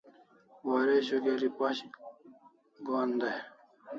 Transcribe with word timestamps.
Waresho 0.69 1.15
geri 1.25 1.47
pashik 1.57 1.93
Gohan 2.85 3.09
dai 3.21 3.37